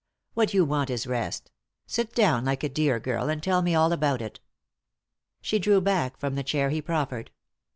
What 0.33 0.51
you 0.51 0.65
want 0.65 0.89
is 0.89 1.05
rest; 1.05 1.51
sit 1.85 2.15
down, 2.15 2.43
like 2.45 2.63
a 2.63 2.69
dear 2.69 2.99
girl, 2.99 3.29
and 3.29 3.43
tell 3.43 3.61
me 3.61 3.75
all 3.75 3.93
about 3.93 4.19
it." 4.19 4.39
She 5.43 5.59
drew 5.59 5.79
back 5.79 6.17
from 6.17 6.33
the 6.33 6.41
chair 6.43 6.71
he 6.71 6.81
proffered. 6.81 7.29